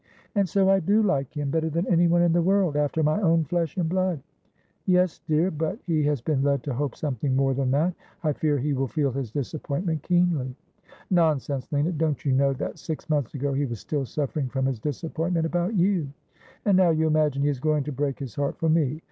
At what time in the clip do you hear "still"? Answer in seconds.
13.79-14.07